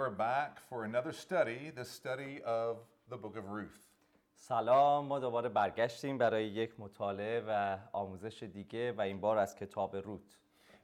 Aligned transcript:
we're 0.00 0.10
back 0.10 0.58
for 0.68 0.84
another 0.84 1.12
study, 1.12 1.70
the 1.74 1.84
study 1.84 2.40
of 2.46 2.78
the 3.10 3.16
book 3.16 3.36
of 3.36 3.50
Ruth. 3.50 3.86
سلام 4.34 5.06
ما 5.06 5.18
دوباره 5.18 5.48
برگشتیم 5.48 6.18
برای 6.18 6.46
یک 6.46 6.80
مطالعه 6.80 7.44
و 7.48 7.78
آموزش 7.92 8.42
دیگه 8.42 8.92
و 8.92 9.00
این 9.00 9.20
بار 9.20 9.38
از 9.38 9.56
کتاب 9.56 9.96
روت 9.96 10.36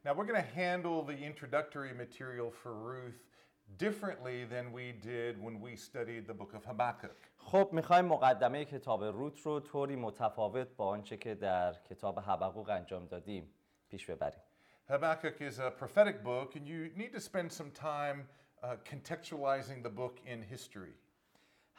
Now, 0.05 0.15
we're 0.15 0.27
going 0.27 0.45
to 0.45 0.61
handle 0.63 1.03
the 1.03 1.19
introductory 1.31 1.93
material 1.93 2.51
for 2.51 2.75
Ruth 2.75 3.21
differently 3.79 4.45
than 4.45 4.73
we 4.73 4.93
did 4.93 5.43
when 5.43 5.61
we 5.61 5.77
studied 5.77 6.27
the 6.27 6.35
book 6.35 6.55
of 6.55 6.65
Habakkuk. 6.65 7.17
خب 7.37 7.69
میخوایم 7.73 8.05
مقدمه 8.05 8.65
کتاب 8.65 9.05
روت 9.05 9.41
رو 9.41 9.61
طوری 9.61 9.97
متفاوت 9.97 10.69
با 10.77 10.87
آنچه 10.87 11.17
که 11.17 11.35
در 11.35 11.73
کتاب 11.73 12.19
حبقوق 12.19 12.71
انجام 12.71 13.07
دادیم 13.07 13.51
پیش 13.89 14.07
ببریم 14.07 14.41
Habakkuk 14.89 15.41
is 15.41 15.59
a 15.59 15.71
prophetic 15.71 16.23
book, 16.23 16.57
and 16.57 16.67
you 16.67 16.91
need 16.97 17.13
to 17.13 17.21
spend 17.21 17.51
some 17.53 17.71
time 17.71 18.19
uh, 18.21 18.36
contextualizing 18.64 19.84
the 19.84 19.90
book 19.90 20.20
in 20.26 20.42
history. 20.42 20.94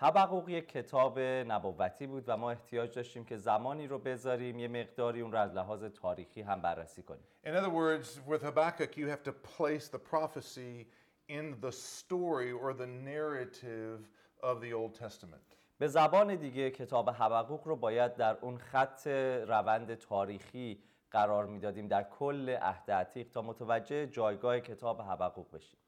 حبقوق 0.00 0.48
یک 0.48 0.68
کتاب 0.68 1.18
نبوتی 1.18 2.06
بود 2.06 2.24
و 2.26 2.36
ما 2.36 2.50
احتیاج 2.50 2.94
داشتیم 2.94 3.24
که 3.24 3.36
زمانی 3.36 3.86
رو 3.86 3.98
بذاریم 3.98 4.58
یه 4.58 4.68
مقداری 4.68 5.20
اون 5.20 5.32
رو 5.32 5.38
از 5.38 5.54
لحاظ 5.54 5.84
تاریخی 5.84 6.42
هم 6.42 6.62
بررسی 6.62 7.02
کنیم 7.02 7.24
In 7.44 7.48
other 7.48 7.70
words, 7.70 8.20
with 8.28 8.42
Habakkuk, 8.42 8.96
you 8.96 9.06
have 9.06 9.22
to 9.22 9.32
place 9.32 9.88
the 9.88 9.98
prophecy 9.98 10.86
in 11.28 11.56
the 11.60 11.72
story 11.72 12.52
or 12.52 12.72
the 12.72 12.86
narrative 12.86 13.98
of 14.42 14.60
the 14.60 14.72
Old 14.72 14.94
Testament. 14.94 15.56
به 15.78 15.88
زبان 15.88 16.34
دیگه 16.34 16.70
کتاب 16.70 17.10
حبقوق 17.10 17.68
رو 17.68 17.76
باید 17.76 18.16
در 18.16 18.36
اون 18.40 18.58
خط 18.58 19.06
روند 19.46 19.94
تاریخی 19.94 20.82
قرار 21.10 21.46
می‌دادیم 21.46 21.88
در 21.88 22.02
کل 22.02 22.50
عهد 22.50 22.90
عتیق 22.90 23.30
تا 23.30 23.42
متوجه 23.42 24.06
جایگاه 24.06 24.60
کتاب 24.60 25.00
حبقوق 25.02 25.50
بشیم 25.52 25.78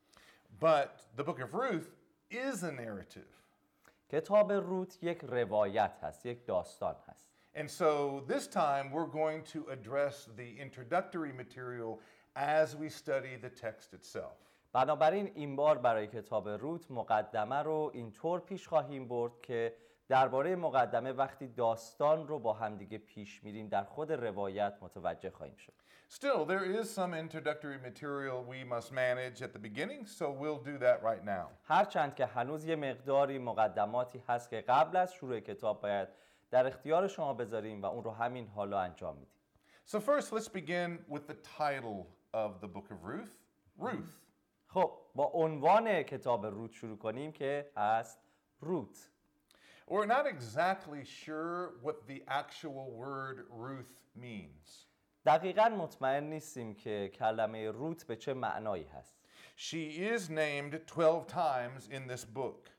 But 0.60 1.02
the 1.16 1.24
book 1.24 1.40
of 1.42 1.54
Ruth 1.54 1.90
is 2.30 2.64
a 2.64 2.72
narrative. 2.72 3.32
کتاب 4.10 4.52
روت 4.52 5.04
یک 5.04 5.22
روایت 5.24 5.98
هست 6.02 6.26
یک 6.26 6.46
داستان 6.46 6.96
هست 7.08 7.30
And 7.56 7.72
so 7.72 8.22
this 8.28 8.48
time 8.48 8.92
we're 8.92 9.14
going 9.22 9.42
to 9.54 9.60
address 9.76 10.28
the 10.36 10.50
introductory 10.60 11.32
material 11.32 12.02
as 12.36 12.76
we 12.76 12.90
study 12.90 13.36
the 13.38 13.50
text 13.50 13.94
itself. 13.94 14.38
بنابراین 14.74 15.32
این 15.36 15.56
بار 15.56 15.78
برای 15.78 16.08
کتاب 16.08 16.50
روت 16.50 16.92
مقدمه 16.92 17.56
رو 17.56 17.92
اینطور 17.94 18.40
پیش 18.40 18.68
خواهیم 18.68 19.08
برد 19.08 19.42
که 19.42 19.76
درباره 20.11 20.57
مقدمه 20.57 21.13
وقتی 21.13 21.49
داستان 21.49 22.29
رو 22.29 22.39
با 22.39 22.53
همدیگه 22.53 22.99
پیش 22.99 23.45
میریم 23.45 23.69
در 23.69 23.85
خود 23.85 24.13
روایت 24.13 24.79
متوجه 24.81 25.31
خواهیم 25.31 25.57
شد 25.57 25.73
Still, 26.09 26.45
there 26.45 26.65
is 26.65 26.91
some 26.91 27.15
introductory 27.15 27.79
material 27.79 28.39
we 28.43 28.65
must 28.65 28.91
manage 28.91 29.43
at 29.43 29.53
the 29.53 29.63
beginning, 29.69 30.05
so 30.19 30.25
we'll 30.41 30.63
do 30.71 30.79
that 30.79 31.03
right 31.03 31.25
now. 31.25 31.47
هرچند 31.63 32.15
که 32.15 32.27
هنوز 32.27 32.65
یه 32.65 32.77
مقداری 32.77 33.39
مقدماتی 33.39 34.23
هست 34.29 34.51
که 34.51 34.61
قبل 34.61 34.97
از 34.97 35.15
شروع 35.15 35.41
کتاب 35.41 35.81
باید 35.81 36.09
در 36.51 36.67
اختیار 36.67 37.09
شما 37.09 37.35
بذاریم 37.35 37.83
و 37.83 37.87
اون 37.87 38.05
رو 38.05 38.11
همین 38.11 38.49
حالا 38.49 38.81
انجام 38.81 39.17
میدیم 39.17 39.41
So, 39.87 40.01
first, 40.01 40.33
let's 40.33 40.49
begin 40.49 40.99
with 41.09 41.27
the 41.27 41.37
title 41.59 42.07
of 42.35 42.61
the 42.61 42.69
book 42.69 42.91
of 42.91 43.05
Ruth 43.05 43.35
Ruth. 43.79 44.15
خب 44.67 44.93
با 45.15 45.25
عنوان 45.25 46.03
کتاب 46.03 46.47
روت 46.47 46.73
شروع 46.73 46.99
کنیم 46.99 47.33
که 47.33 47.71
هست 47.77 48.19
روت 48.61 49.10
We're 49.90 50.06
not 50.06 50.26
exactly 50.28 51.04
sure 51.06 51.74
what 51.82 52.08
the 52.08 52.24
actual 52.28 52.92
word 52.92 53.46
Ruth 53.50 53.94
means. 54.16 54.88
دقیقا 55.26 55.70
مطمئن 55.70 56.24
نیستیم 56.24 56.76
که 56.76 57.12
کلمه 57.14 57.72
روت 57.72 58.08
به 58.08 58.16
چه 58.16 58.34
معنایی 58.34 58.84
هست 58.84 59.18
She 59.58 60.14
is 60.14 60.30
named 60.30 60.86
12 60.88 61.28
times 61.28 61.88
in 61.88 62.08
this 62.08 62.26
book, 62.26 62.70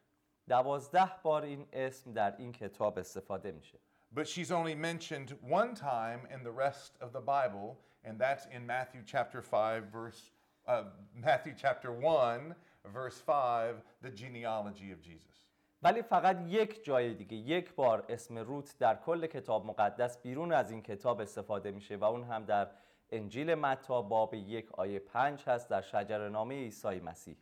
دوازده 0.48 1.12
بار 1.22 1.42
این 1.42 1.66
اسم 1.72 2.12
در 2.12 2.36
این 2.36 2.52
کتاب 2.52 2.98
استفاده 2.98 3.52
میشه 3.52 3.78
but 4.16 4.28
she's 4.28 4.50
only 4.50 4.74
mentioned 4.74 5.36
one 5.42 5.74
time 5.74 6.20
in 6.32 6.42
the 6.42 6.50
rest 6.50 6.92
of 7.00 7.12
the 7.12 7.20
Bible, 7.20 7.78
and 8.04 8.18
that's 8.18 8.46
in 8.46 8.66
Matthew 8.66 9.02
chapter 9.04 9.42
5, 9.42 9.84
verse 9.92 10.30
uh, 10.66 10.84
Matthew 11.14 11.54
chapter 11.56 11.92
1, 11.92 12.54
verse 12.92 13.18
5, 13.18 13.76
the 14.02 14.10
genealogy 14.10 14.90
of 14.90 15.00
Jesus. 15.00 15.36
ولی 15.83 16.01
فقط 16.01 16.37
یک 16.47 16.83
جای 16.83 17.13
دیگه 17.13 17.37
یک 17.37 17.75
بار 17.75 18.05
اسم 18.09 18.37
روت 18.37 18.75
در 18.79 18.95
کل 18.95 19.27
کتاب 19.27 19.65
مقدس 19.65 20.21
بیرون 20.21 20.53
از 20.53 20.71
این 20.71 20.81
کتاب 20.81 21.21
استفاده 21.21 21.71
میشه 21.71 21.95
و 21.95 22.03
اون 22.03 22.23
هم 22.23 22.45
در 22.45 22.67
انجیل 23.09 23.55
متی 23.55 24.01
باب 24.01 24.33
یک 24.33 24.71
آیه 24.71 24.99
پنج 24.99 25.43
هست 25.43 25.69
در 25.69 25.81
شجرنامه 25.81 26.55
عیسی 26.55 26.99
مسیح 26.99 27.35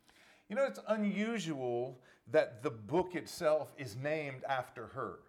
You 0.51 0.55
know, 0.55 0.65
it's 0.65 0.79
unusual 0.87 1.99
that 2.31 2.63
the 2.63 2.71
book 2.71 3.13
itself 3.13 3.67
is 3.77 3.95
named 3.95 4.43
after 4.45 4.87
her. 4.87 5.19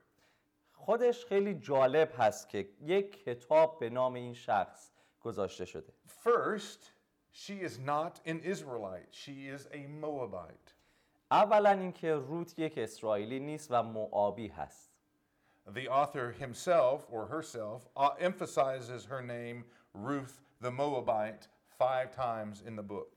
خودش 0.73 1.25
خیلی 1.25 1.55
جالب 1.55 2.13
هست 2.19 2.49
که 2.49 2.69
یک 2.81 3.25
کتاب 3.25 3.79
به 3.79 3.91
نام 3.91 4.15
این 4.15 4.35
شخص 4.35 4.91
گذاشته 5.21 5.65
شده 5.65 5.93
First, 6.25 6.93
she 7.33 7.61
is 7.69 7.79
not 7.79 8.21
an 8.27 8.41
Israelite, 8.41 9.11
she 9.11 9.49
is 9.55 9.69
a 9.73 9.87
Moabite. 10.03 10.70
اولا 11.31 11.71
اینکه 11.71 12.15
روت 12.15 12.59
یک 12.59 12.79
اسرائیلی 12.79 13.41
نیست 13.41 13.69
و 13.71 13.83
موآبی 13.83 14.49
هست 14.49 14.91
The 15.75 15.89
author 15.89 16.33
himself 16.33 17.07
or 17.11 17.27
herself 17.27 17.81
uh, 17.97 18.11
emphasizes 18.19 19.05
her 19.05 19.23
name, 19.23 19.65
Ruth 19.95 20.41
the 20.61 20.71
Moabite, 20.71 21.47
five 21.79 22.11
times 22.11 22.63
in 22.67 22.75
the 22.77 22.83
book. 22.83 23.17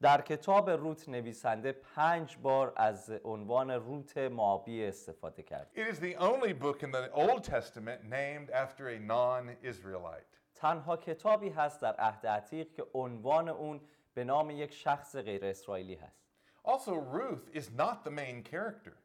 در 0.00 0.20
کتاب 0.20 0.70
روت 0.70 1.08
نویسنده 1.08 1.72
پنج 1.72 2.36
بار 2.42 2.72
از 2.76 3.10
عنوان 3.24 3.70
روت 3.70 4.18
موآبی 4.18 4.84
استفاده 4.84 5.42
کرد 5.42 5.70
It 5.74 5.94
is 5.94 5.98
the 5.98 6.16
only 6.16 6.52
book 6.52 6.82
in 6.82 6.90
the 6.90 7.10
Old 7.12 7.44
Testament 7.44 8.04
named 8.04 8.50
after 8.50 8.88
a 8.88 8.98
non 8.98 9.56
Israelite. 9.62 10.38
تنها 10.54 10.96
کتابی 10.96 11.48
هست 11.48 11.80
در 11.80 11.94
عهد 11.94 12.26
عتیق 12.26 12.72
که 12.72 12.84
عنوان 12.94 13.48
اون 13.48 13.80
به 14.14 14.24
نام 14.24 14.50
یک 14.50 14.72
شخص 14.72 15.16
غیر 15.16 15.44
اسرائیلی 15.44 15.94
هست 15.94 16.21
Also, 16.63 16.95
Ruth 16.95 17.49
is 17.53 17.69
not 17.71 18.03
the 18.03 18.11
main 18.11 18.43
character. 18.43 18.97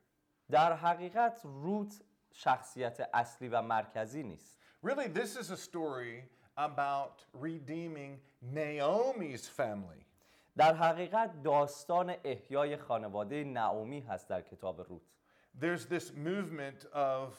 در 0.50 0.72
حقیقت 0.72 1.40
روت 1.44 2.00
شخصیت 2.32 3.08
اصلی 3.14 3.48
و 3.48 3.62
مرکزی 3.62 4.22
نیست 4.22 4.58
Really, 4.82 5.06
this 5.06 5.36
is 5.36 5.50
a 5.50 5.56
story 5.56 6.24
about 6.56 7.24
redeeming 7.32 8.20
Naomi's 8.42 9.48
family. 9.48 10.06
در 10.56 10.74
حقیقت 10.74 11.42
داستان 11.42 12.14
احیای 12.24 12.76
خانواده 12.76 13.44
نعومی 13.44 14.00
هست 14.00 14.28
در 14.28 14.42
کتاب 14.42 14.80
روت 14.80 15.02
There's 15.60 15.86
this 15.86 16.12
movement 16.12 16.86
of 16.92 17.34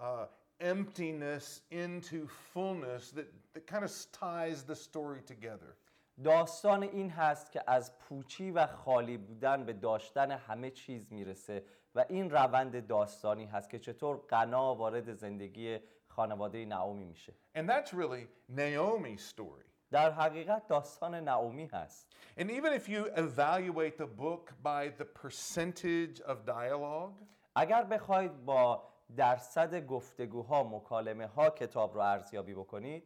uh, 0.00 0.26
emptiness 0.60 1.62
into 1.70 2.28
fullness 2.52 3.10
that, 3.12 3.32
that 3.54 3.66
kind 3.66 3.84
of 3.84 3.92
ties 4.12 4.62
the 4.62 4.76
story 4.76 5.22
together. 5.22 5.76
داستان 6.23 6.83
این 6.83 7.09
هست 7.09 7.51
که 7.51 7.63
از 7.67 7.99
پوچی 7.99 8.51
و 8.51 8.67
خالی 8.67 9.17
بودن 9.17 9.65
به 9.65 9.73
داشتن 9.73 10.31
همه 10.31 10.71
چیز 10.71 11.13
می‌رسه 11.13 11.65
و 11.95 12.05
این 12.09 12.29
روند 12.29 12.87
داستانی 12.87 13.45
هست 13.45 13.69
که 13.69 13.79
چطور 13.79 14.17
غنا 14.17 14.75
وارد 14.75 15.13
زندگی 15.13 15.79
خانواده 16.07 16.65
نعومی 16.65 17.05
میشه 17.05 17.33
And 17.55 17.69
that's 17.69 17.89
really 17.89 18.27
Naomi's 18.55 19.21
story. 19.35 19.71
در 19.91 20.11
حقیقت 20.11 20.67
داستان 20.67 21.15
نعومی 21.15 21.65
هست 21.65 22.07
And 22.37 22.43
even 22.43 22.73
if 22.73 22.89
you 22.89 23.05
evaluate 23.15 23.97
the 23.97 24.07
book 24.21 24.53
by 24.63 24.89
the 24.99 25.05
percentage 25.05 26.21
of 26.25 26.37
dialogue, 26.45 27.25
اگر 27.55 27.83
بخواید 27.83 28.45
با 28.45 28.83
درصد 29.15 29.85
گفتگوها 29.85 30.63
مکالمه 30.63 31.27
ها 31.27 31.49
کتاب 31.49 31.93
رو 31.93 32.01
ارزیابی 32.01 32.53
بکنید 32.53 33.03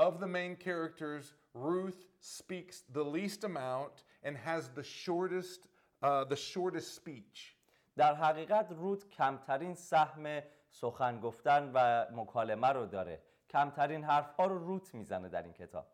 Of 0.00 0.18
the 0.20 0.26
main 0.26 0.56
characters, 0.56 1.34
Ruth 1.53 2.05
speaks 2.19 2.83
the 2.93 3.03
least 3.03 3.43
amount 3.43 4.03
and 4.23 4.37
has 4.37 4.69
the 4.69 4.83
shortest, 4.83 5.67
uh, 6.03 6.23
the 6.25 6.35
shortest 6.35 6.95
speech. 6.95 7.55
در 7.95 8.15
حقیقت 8.15 8.71
روت 8.71 9.09
کمترین 9.09 9.75
سهم 9.75 10.41
سخن 10.69 11.19
گفتن 11.19 11.71
و 11.73 12.05
مکالمه 12.11 12.67
رو 12.67 12.85
داره 12.85 13.21
کمترین 13.49 14.03
حرف 14.03 14.35
ها 14.35 14.45
رو 14.45 14.57
روت 14.57 14.93
میزنه 14.93 15.29
در 15.29 15.43
این 15.43 15.53
کتاب 15.53 15.87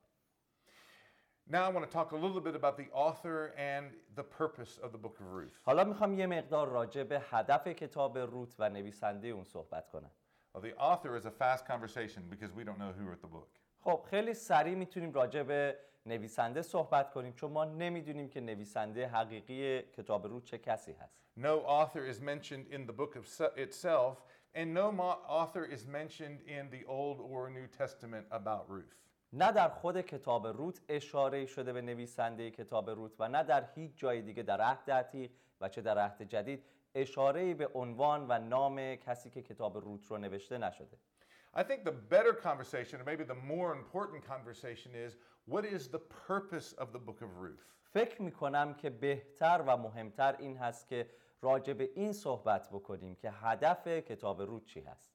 Now 1.47 1.65
I 1.65 1.69
want 1.69 1.85
to 1.85 1.91
talk 1.91 2.11
a 2.11 2.15
little 2.15 2.41
bit 2.41 2.55
about 2.55 2.75
the 2.75 2.87
author 2.91 3.53
and 3.55 3.91
the 4.15 4.23
purpose 4.23 4.79
of 4.79 4.91
the 4.91 4.97
book 4.97 5.19
of 5.19 5.27
Ruth. 5.31 5.61
حالا 5.63 5.83
میخوام 5.83 6.13
یه 6.13 6.27
مقدار 6.27 6.67
راجع 6.67 7.03
به 7.03 7.21
هدف 7.29 7.67
کتاب 7.67 8.17
روت 8.17 8.55
و 8.59 8.69
نویسنده 8.69 9.27
اون 9.27 9.43
صحبت 9.43 9.89
کنم 9.89 10.11
Well, 10.53 10.61
the 10.61 10.75
author 10.77 11.17
is 11.17 11.25
a 11.25 11.31
fast 11.31 11.65
conversation 11.67 12.23
because 12.29 12.51
we 12.53 12.63
don't 12.63 12.79
know 12.79 12.93
who 12.97 13.03
wrote 13.03 13.21
the 13.21 13.27
book. 13.27 13.49
خب 13.80 14.02
خیلی 14.10 14.34
سریع 14.34 14.74
می‌تونیم 14.74 15.12
راجع 15.12 15.42
به 15.42 15.78
نویسنده 16.06 16.62
صحبت 16.62 17.10
کنیم 17.10 17.32
چون 17.32 17.52
ما 17.52 17.64
نمی‌دونیم 17.64 18.28
که 18.28 18.40
نویسنده 18.40 19.08
حقیقی 19.08 19.82
کتاب 19.82 20.26
روت 20.26 20.44
چه 20.44 20.58
کسی 20.58 20.92
هست 20.92 21.20
No 21.36 21.64
author 21.78 22.04
is 22.12 22.20
mentioned 22.20 22.66
in 22.74 22.86
the 22.86 22.92
book 22.92 23.16
itself, 23.56 24.16
and 24.54 24.74
no 24.74 24.86
author 25.38 25.64
is 25.64 25.86
mentioned 25.86 26.40
in 26.56 26.68
the 26.70 26.84
Old 26.84 27.18
or 27.20 27.48
New 27.48 27.68
Testament 27.78 28.26
about 28.30 28.68
Ruth. 28.68 28.94
نه 29.32 29.52
در 29.52 29.68
خود 29.68 30.00
کتاب 30.00 30.46
روت 30.46 30.80
اشاره 30.88 31.46
شده 31.46 31.72
به 31.72 31.80
نویسنده 31.82 32.50
کتاب 32.50 32.90
روت 32.90 33.12
و 33.18 33.28
نه 33.28 33.42
در 33.42 33.64
هیچ 33.74 33.92
جای 33.96 34.22
دیگه 34.22 34.42
در 34.42 34.60
عهد 34.60 34.90
عتیق 34.90 35.30
و 35.60 35.68
چه 35.68 35.80
در 35.80 35.98
عهد 35.98 36.22
جدید 36.22 36.64
اشاره 36.94 37.54
به 37.54 37.68
عنوان 37.74 38.26
و 38.28 38.38
نام 38.38 38.96
کسی 38.96 39.30
که 39.30 39.42
کتاب 39.42 39.76
روت 39.76 40.06
رو 40.06 40.18
نوشته 40.18 40.58
نشده 40.58 40.98
I 41.53 41.63
think 41.63 41.85
the 41.85 41.91
better 41.91 42.33
conversation, 42.33 42.99
or 42.99 43.05
maybe 43.05 43.23
the 43.23 43.35
more 43.35 43.71
important 43.71 44.27
conversation, 44.27 44.91
is 44.93 45.15
what 45.45 45.63
is 45.65 45.87
the 45.87 45.99
purpose 45.99 46.73
of 46.73 46.91
the 46.91 46.99
book 46.99 47.21
of 47.21 47.37
Ruth? 47.37 47.65
فکر 47.93 48.21
می 48.21 48.31
کنم 48.31 48.73
که 48.73 48.89
بهتر 48.89 49.63
و 49.67 49.77
مهمتر 49.77 50.35
این 50.39 50.57
هست 50.57 50.87
که 50.87 51.09
راجع 51.41 51.73
به 51.73 51.89
این 51.95 52.13
صحبت 52.13 52.69
بکنیم 52.69 53.15
که 53.15 53.31
هدف 53.31 53.87
کتاب 53.87 54.41
روت 54.41 54.65
چی 54.65 54.79
هست 54.81 55.11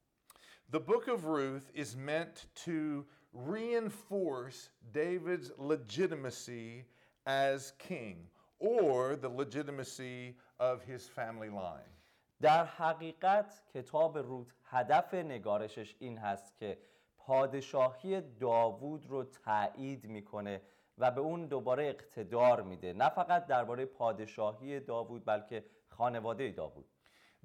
The 0.71 0.79
book 0.79 1.07
of 1.07 1.25
Ruth 1.25 1.69
is 1.73 1.97
meant 1.97 2.45
to 2.65 3.05
reinforce 3.33 4.69
David's 4.93 5.51
legitimacy 5.57 6.85
as 7.25 7.73
king 7.77 8.29
or 8.59 9.15
the 9.15 9.29
legitimacy 9.29 10.37
of 10.59 10.81
his 10.83 11.07
family 11.07 11.49
line. 11.49 11.93
در 12.40 12.64
حقیقت 12.64 13.62
کتاب 13.74 14.18
روت 14.18 14.54
هدف 14.64 15.14
نگارشش 15.14 15.96
این 15.98 16.18
هست 16.18 16.56
که 16.56 16.78
پادشاهی 17.18 18.20
داوود 18.20 19.06
رو 19.06 19.24
تایید 19.24 20.04
می‌کنه 20.06 20.62
و 20.98 21.10
به 21.10 21.20
اون 21.20 21.46
دوباره 21.46 21.86
اقتدار 21.86 22.62
میده. 22.62 22.92
نه 22.92 23.08
فقط 23.08 23.46
درباره 23.46 23.84
پادشاهی 23.84 24.80
داوود 24.80 25.24
بلکه 25.24 25.64
خانواده 25.88 26.50
داوود. 26.50 26.88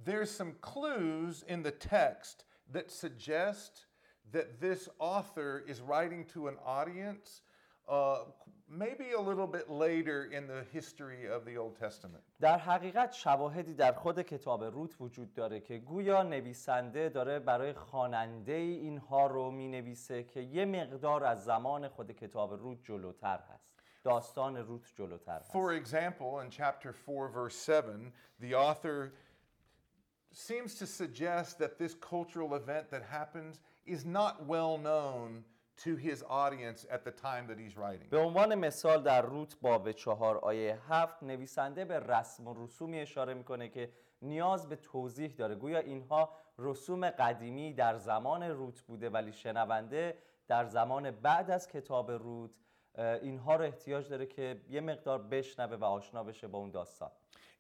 There's 0.06 0.32
some 0.32 0.54
clues 0.62 1.44
in 1.44 1.64
the 1.64 1.72
text 1.72 2.46
that 2.74 2.90
suggest 2.90 3.86
that 4.34 4.60
this 4.60 4.90
author 5.00 5.64
is 5.68 5.82
writing 5.82 6.26
to 6.34 6.48
an 6.48 6.58
audience 6.66 7.42
uh, 7.91 8.19
maybe 8.69 9.13
a 9.13 9.21
little 9.21 9.47
bit 9.47 9.71
later 9.71 10.25
in 10.33 10.47
the 10.47 10.65
history 10.73 11.27
of 11.27 11.45
the 11.45 11.57
Old 11.57 11.77
Testament. 11.79 12.23
در 12.41 12.59
حقیقت 12.59 13.13
شواهدی 13.13 13.75
در 13.75 13.93
خود 13.93 14.23
کتاب 14.23 14.65
روت 14.65 15.01
وجود 15.01 15.35
داره 15.35 15.61
که 15.61 15.79
گویا 15.79 16.23
نویسنده 16.23 17.09
داره 17.09 17.39
برای 17.39 17.73
خواننده 17.73 18.53
اینها 18.53 19.27
رو 19.27 19.51
می 19.51 19.69
نویسه 19.69 20.25
که 20.25 20.41
یه 20.41 20.65
مقدار 20.65 21.25
از 21.25 21.45
زمان 21.45 21.89
خود 21.89 22.11
کتاب 22.11 22.53
روت 22.53 22.79
جلوتر 22.85 23.39
هست 23.39 23.71
داستان 24.05 24.57
روت 24.57 24.93
جلوتر 24.95 25.39
هست 25.39 25.53
For 25.53 25.73
example, 25.73 26.41
in 26.41 26.51
chapter 26.51 26.93
4, 26.93 27.29
verse 27.29 27.57
7, 27.57 28.13
the 28.41 28.55
author 28.55 29.13
seems 30.33 30.75
to 30.75 30.87
suggest 30.87 31.59
that 31.59 31.79
this 31.79 31.95
cultural 31.95 32.55
event 32.55 32.91
that 32.91 33.03
happens 33.03 33.61
is 33.87 34.05
not 34.05 34.47
well 34.47 34.77
known 34.79 35.45
to 35.84 35.96
his 35.96 36.24
audience 36.30 36.86
at 36.90 37.04
the 37.04 37.12
time 37.12 37.48
that 37.48 37.58
he's 37.58 37.76
writing. 37.78 38.10
به 38.10 38.18
عنوان 38.18 38.56
مثال 38.56 39.04
در 39.04 39.22
روت 39.22 39.58
باب 39.62 39.92
چهار 39.92 40.38
آیه 40.38 40.80
هفت 40.90 41.24
نویسنده 41.24 41.86
به 41.86 42.00
رسم 42.00 42.48
و 42.48 42.66
رسومی 42.66 43.00
اشاره 43.00 43.34
می‌کنه 43.34 43.70
که 43.70 43.92
نیاز 44.22 44.70
به 44.70 44.76
توضیح 44.76 45.32
داره 45.32 45.56
گویا 45.56 45.80
اینها 45.80 46.30
رسوم 46.58 47.10
قدیمی 47.10 47.74
در 47.74 47.98
زمان 47.98 48.44
روت 48.44 48.82
بوده 48.82 49.10
ولی 49.10 49.34
شنونده 49.34 50.18
در 50.48 50.66
زمان 50.66 51.12
بعد 51.12 51.52
از 51.52 51.68
کتاب 51.68 52.12
روت 52.12 52.52
اینها 52.98 53.56
رو 53.56 53.66
احتیاج 53.66 54.10
داره 54.10 54.26
که 54.26 54.62
یه 54.70 54.82
مقدار 54.82 55.22
بشنوه 55.22 55.76
و 55.76 55.84
آشنا 55.84 56.24
بشه 56.24 56.48
با 56.48 56.60
اون 56.60 56.72
داستان 56.72 57.12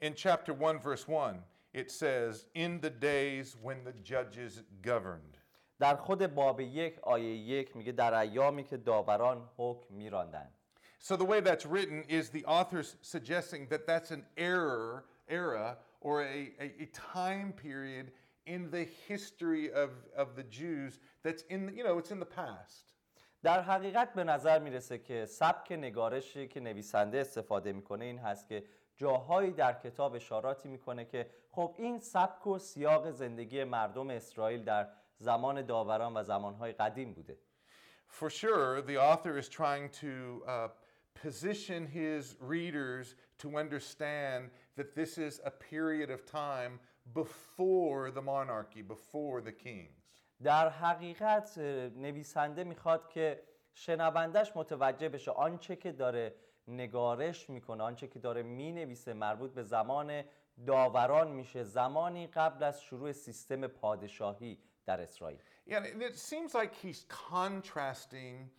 In 0.02 0.16
chapter 0.16 0.52
1, 0.54 0.82
verse 0.82 1.08
1, 1.08 1.44
it 1.74 1.92
says, 1.92 2.48
In 2.56 2.80
the 2.82 2.90
days 2.90 3.56
when 3.56 3.84
the 3.84 3.94
judges 3.94 4.64
governed. 4.82 5.41
در 5.82 5.96
خود 5.96 6.28
باب 6.28 6.60
یک 6.60 7.00
آیه 7.00 7.36
یک 7.36 7.78
میگه 7.78 7.92
در 7.92 8.14
ایامی 8.14 8.64
که 8.64 8.78
داوران 8.78 9.50
حکم 9.58 9.94
میراندند 9.94 10.54
So 11.00 11.16
the 11.16 11.26
way 11.26 11.40
that's 11.42 11.66
written 11.66 12.04
is 12.20 12.30
the 12.30 12.46
author's 12.46 12.96
suggesting 13.02 13.62
that 13.72 13.88
that's 13.88 14.12
an 14.12 14.24
error, 14.38 15.06
era, 15.28 15.68
or 16.00 16.22
a, 16.22 16.42
a, 16.66 16.68
a 16.86 16.88
time 17.16 17.50
period 17.66 18.06
in 18.46 18.62
the 18.76 18.86
history 19.10 19.66
of, 19.84 19.90
of 20.16 20.28
the 20.36 20.44
Jews 20.60 21.00
that's 21.24 21.44
in, 21.54 21.60
the- 21.66 21.74
you 21.78 21.84
know, 21.88 21.98
it's 22.02 22.12
in 22.12 22.20
the 22.20 22.34
past. 22.42 22.94
در 23.44 23.62
حقیقت 23.62 24.14
به 24.14 24.24
نظر 24.24 24.60
می‌رسه 24.60 24.98
که 24.98 25.26
سبک 25.26 25.72
نگارشی 25.72 26.48
که 26.48 26.60
نویسنده 26.60 27.18
استفاده 27.18 27.74
می‌کنه 27.74 28.06
این 28.06 28.18
هست 28.18 28.48
که 28.48 28.64
جاهایی 28.98 29.52
در 29.52 29.74
کتاب 29.74 30.16
اشاراتی 30.16 30.70
می‌کنه 30.70 31.06
که 31.06 31.30
خب 31.52 31.76
این 31.78 32.00
سبک 32.00 32.48
و 32.48 32.60
سیاق 32.60 33.12
زندگی 33.12 33.64
مردم 33.64 34.10
اسرائیل 34.10 34.64
در 34.64 34.88
زمان 35.22 35.62
داوران 35.62 36.18
و 36.18 36.24
زمانهای 36.24 36.72
قدیم 36.72 37.14
بوده. 37.14 37.38
For 38.20 38.30
sure, 38.30 38.82
the 38.82 38.98
author 38.98 39.38
is 39.38 39.48
trying 39.48 39.88
to 40.04 40.44
uh, 40.48 40.68
position 41.24 41.82
his 42.00 42.24
readers 42.54 43.06
to 43.42 43.48
understand 43.64 44.42
that 44.78 44.90
this 45.00 45.18
is 45.28 45.34
a 45.52 45.54
period 45.72 46.10
of 46.18 46.22
time 46.26 46.74
before 47.22 48.02
the 48.18 48.26
monarchy, 48.34 48.82
before 48.82 49.42
the 49.42 49.56
kings. 49.66 49.98
در 50.44 50.70
حقیقت 50.70 51.58
نویسنده 51.98 52.64
می‌خواد 52.64 53.10
که 53.10 53.44
شنوندش 53.74 54.52
متوجه 54.56 55.10
بشه 55.10 55.32
آنچه 55.32 55.76
که 55.76 55.92
داره 55.92 56.36
نگارش 56.68 57.50
می‌کنه 57.50 57.84
آنچه 57.84 58.08
که 58.08 58.20
داره 58.20 58.44
می‌نویسه 58.44 59.14
مربوط 59.14 59.54
به 59.54 59.64
زمان 59.64 60.24
داوران 60.68 61.32
میشه. 61.32 61.64
زمانی 61.64 62.28
قبل 62.28 62.64
از 62.64 62.82
شروع 62.82 63.12
سیستم 63.12 63.68
پادشاهی. 63.68 64.58
در 64.86 65.02
اسرائیل 65.02 65.40
Yeah, 65.68 65.78
and 65.78 66.02
it 66.02 66.18
seems 66.18 66.54
like 66.54 66.74
he's 66.84 67.06
contrasting 67.32 68.50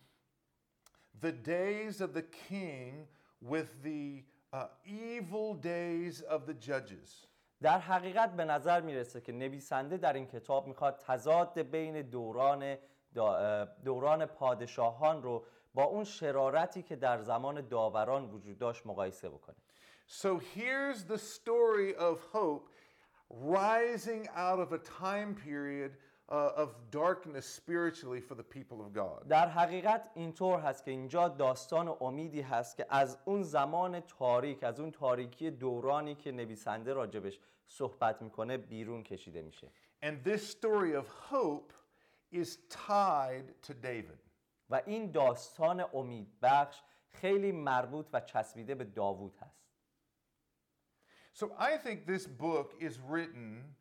the 1.21 1.31
days 1.31 2.01
of 2.01 2.13
the 2.13 2.25
king 2.49 3.07
with 3.41 3.69
the 3.83 4.23
uh, 4.53 4.67
evil 4.85 5.53
days 5.55 6.21
of 6.21 6.45
the 6.45 6.53
judges. 6.53 7.27
در 7.61 7.79
حقیقت 7.79 8.35
به 8.35 8.45
نظر 8.45 8.81
می‌رسه 8.81 9.21
که 9.21 9.31
نویسنده 9.31 9.97
در 9.97 10.13
این 10.13 10.27
کتاب 10.27 10.67
می‌خواد 10.67 10.97
تضاد 10.97 11.59
بین 11.61 12.01
دوران 12.01 12.75
دا- 13.15 13.67
دوران 13.85 14.25
پادشاهان 14.25 15.23
رو 15.23 15.45
با 15.73 15.83
اون 15.83 16.03
شرارتی 16.03 16.83
که 16.83 16.95
در 16.95 17.21
زمان 17.21 17.67
داوران 17.67 18.29
وجود 18.29 18.57
داشت 18.57 18.85
مقایسه 18.85 19.29
بکنه 19.29 19.55
So 20.07 20.37
here's 20.55 21.05
the 21.05 21.17
story 21.17 21.95
of 21.95 22.19
hope 22.33 22.69
rising 23.29 24.27
out 24.35 24.59
of 24.59 24.73
a 24.73 24.77
time 24.77 25.33
period 25.35 25.91
uh, 25.91 26.12
of 26.29 26.69
darkness 26.91 27.45
spiritually 27.45 28.21
for 28.21 28.35
the 28.35 28.43
people 28.43 28.81
of 28.81 28.93
God. 28.93 29.27
در 29.29 29.47
حقیقت 29.47 30.09
اینطور 30.15 30.59
هست 30.59 30.85
که 30.85 30.91
اینجا 30.91 31.27
داستان 31.27 31.97
امیدی 32.01 32.41
هست 32.41 32.77
که 32.77 32.85
از 32.89 33.17
اون 33.25 33.43
زمان 33.43 33.99
تاریک 33.99 34.63
از 34.63 34.79
اون 34.79 34.91
تاریکی 34.91 35.51
دورانی 35.51 36.15
که 36.15 36.31
نویسنده 36.31 36.93
راجبش 36.93 37.39
صحبت 37.67 38.21
می‌کنه 38.21 38.57
بیرون 38.57 39.03
کشیده 39.03 39.41
میشه 39.41 39.71
And 40.03 40.27
this 40.27 40.41
story 40.49 40.93
of 40.95 41.05
hope 41.31 41.73
is 42.31 42.57
tied 42.69 43.67
to 43.67 43.73
David. 43.73 44.23
و 44.69 44.81
این 44.85 45.11
داستان 45.11 45.85
امید 45.93 46.39
بخش 46.41 46.81
خیلی 47.09 47.51
مربوط 47.51 48.09
و 48.13 48.19
چسبیده 48.19 48.75
به 48.75 48.83
داوود 48.83 49.35
هست 49.35 49.63
So 51.35 51.45
I 51.57 51.77
think 51.77 52.05
this 52.05 52.27
book 52.27 52.75
is 52.79 52.99
written 53.11 53.75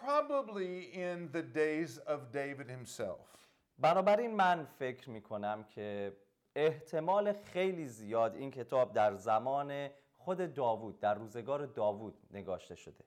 probably 0.00 0.90
in 0.92 1.28
the 1.32 1.42
days 1.42 1.98
of 2.06 2.32
David 2.32 2.68
himself. 2.68 3.36
بنابراین 3.78 4.34
من 4.34 4.64
فکر 4.64 5.10
میکنم 5.10 5.64
که 5.64 6.16
احتمال 6.56 7.32
خیلی 7.32 7.86
زیاد 7.86 8.34
این 8.36 8.50
کتاب 8.50 8.92
در 8.92 9.14
زمان 9.14 9.88
خود 10.16 10.54
داوود 10.54 11.00
در 11.00 11.14
روزگار 11.14 11.66
داوود 11.66 12.14
نگاشته 12.30 12.74
شده 12.74 13.04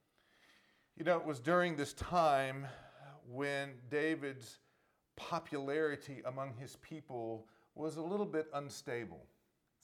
You 1.00 1.06
know, 1.06 1.18
it 1.18 1.26
was 1.26 1.40
during 1.40 1.78
this 1.78 1.94
time 1.94 2.68
when 3.40 3.68
David's 3.90 4.60
popularity 5.16 6.22
among 6.26 6.54
his 6.56 6.76
people 6.78 7.48
was 7.74 7.96
a 7.98 8.02
little 8.02 8.26
bit 8.26 8.48
unstable. 8.54 9.24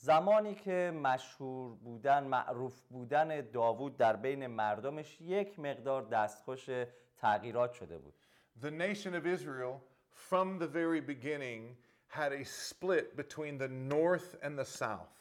زمانی 0.03 0.55
که 0.55 0.93
مشهور 1.03 1.75
بودن 1.75 2.25
معروف 2.25 2.81
بودن 2.81 3.51
داوود 3.51 3.97
در 3.97 4.17
بین 4.17 4.47
مردمش 4.47 5.21
یک 5.21 5.59
مقدار 5.59 6.03
دستخوش 6.03 6.71
تغییرات 7.17 7.73
شده 7.73 7.99
بود 7.99 8.15
The 8.63 8.71
nation 8.71 9.15
of 9.15 9.27
Israel, 9.27 9.75
from 10.29 10.59
the 10.59 10.67
very 10.67 11.01
beginning, 11.01 11.77
had 12.09 12.33
a 12.33 12.45
split 12.45 13.17
between 13.17 13.59
the 13.59 13.69
north 13.69 14.37
and 14.43 14.59
the 14.59 14.65
south. 14.65 15.21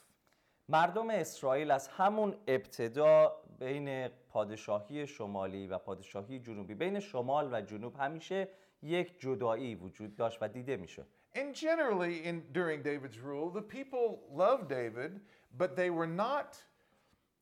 مردم 0.70 1.10
اسرائیل 1.10 1.72
از 1.72 1.88
همون 1.88 2.36
ابتدا 2.48 3.36
بین 3.60 4.08
پادشاهی 4.08 5.08
شمالی 5.08 5.68
و 5.68 5.78
پادشاهی 5.78 6.40
جنوبی 6.40 6.76
بین 6.76 7.00
شمال 7.00 7.54
و 7.54 7.62
جنوب 7.62 7.96
همیشه 8.00 8.48
یک 8.82 9.20
جدایی 9.20 9.76
وجود 9.76 10.16
داشت 10.16 10.38
و 10.42 10.48
دیده 10.48 10.78
میشه 10.78 11.06
And 11.36 11.54
generally, 11.54 12.26
in, 12.26 12.44
during 12.52 12.82
David's 12.82 13.20
rule, 13.20 13.50
the 13.50 13.62
people 13.62 14.22
loved 14.34 14.70
David, 14.70 15.20
but 15.58 15.76
they 15.76 15.90
were 15.90 16.08
not, 16.08 16.58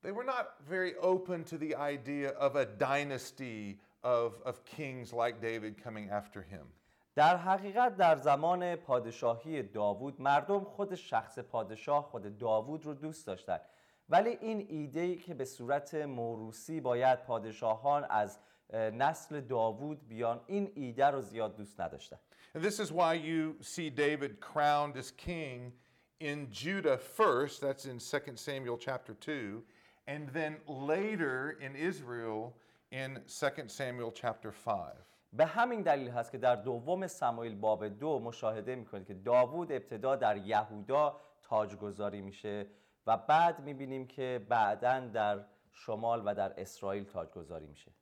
they 0.02 0.12
were 0.12 0.24
not 0.24 0.54
very 0.68 0.94
open 0.96 1.44
to 1.44 1.58
the 1.58 1.74
idea 1.74 2.30
of 2.30 2.56
a 2.56 2.66
dynasty 2.66 3.80
of, 4.04 4.34
of 4.44 4.64
kings 4.64 5.12
like 5.12 5.40
David 5.40 5.82
coming 5.82 6.10
after 6.10 6.42
him. 6.42 6.66
در 7.14 7.36
حقیقت 7.36 7.96
در 7.96 8.16
زمان 8.16 8.76
پادشاهی 8.76 9.62
داوود 9.62 10.20
مردم 10.20 10.64
خود 10.64 10.94
شخص 10.94 11.38
پادشاه 11.38 12.04
خود 12.04 12.38
داوود 12.38 12.86
رو 12.86 12.94
دوست 12.94 13.26
داشتن 13.26 13.60
ولی 14.08 14.30
این 14.30 14.66
ایده 14.68 15.00
ای 15.00 15.16
که 15.16 15.34
به 15.34 15.44
صورت 15.44 15.94
موروسی 15.94 16.80
باید 16.80 17.22
پادشاهان 17.22 18.06
از 18.10 18.38
نسل 18.72 19.40
داوود 19.40 20.08
بیان 20.08 20.40
این 20.46 20.72
ایده 20.74 21.06
رو 21.06 21.20
زیاد 21.20 21.56
دوست 21.56 21.80
نداشتن 21.80 22.18
And 22.54 22.64
this 22.64 22.80
is 22.80 22.90
why 22.90 23.14
you 23.14 23.56
see 23.60 23.90
David 23.90 24.40
crowned 24.40 24.96
as 24.96 25.10
king 25.10 25.72
in 26.20 26.48
Judah 26.50 26.98
first, 26.98 27.60
that's 27.60 27.84
in 27.84 27.98
2 27.98 28.36
Samuel 28.36 28.76
chapter 28.76 29.14
2, 29.14 29.62
and 30.06 30.28
then 30.30 30.56
later 30.66 31.58
in 31.60 31.76
Israel 31.76 32.56
in 32.90 33.20
2 33.28 33.68
Samuel 33.68 34.10
chapter 34.10 34.50
5. 34.50 34.94
به 35.32 35.46
همین 35.46 35.82
دلیل 35.82 36.08
هست 36.08 36.32
که 36.32 36.38
در 36.38 36.56
دوم 36.56 37.06
سمایل 37.06 37.54
باب 37.54 37.88
دو 37.88 38.18
مشاهده 38.18 38.74
می‌کنید 38.74 39.06
که 39.06 39.14
داوود 39.14 39.72
ابتدا 39.72 40.16
در 40.16 40.36
یهودا 40.36 41.20
تاجگذاری 41.42 42.20
میشه 42.20 42.66
و 43.06 43.16
بعد 43.16 43.60
می‌بینیم 43.60 44.06
که 44.06 44.46
بعدا 44.48 45.00
در 45.00 45.44
شمال 45.72 46.22
و 46.24 46.34
در 46.34 46.60
اسرائیل 46.60 47.04
تاجگذاری 47.04 47.66
میشه 47.66 47.92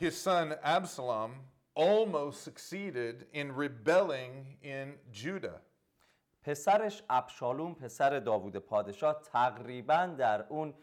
His 0.00 0.16
son 0.16 0.52
Absalom 0.64 1.30
almost 1.74 2.42
succeeded 2.42 3.26
in 3.32 3.52
rebelling 3.52 4.56
in 4.62 4.94
Judah. 5.12 5.60
پسرش 6.42 7.02
ابشالوم 7.10 7.74
پسر 7.74 8.20
داوود 8.20 8.56
پادشاه 8.56 9.22
تقریبا 9.32 10.06
در 10.06 10.46
اون 10.48 10.74